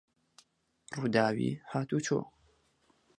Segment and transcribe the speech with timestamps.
[0.95, 2.19] ڕووداوی هاتووچۆ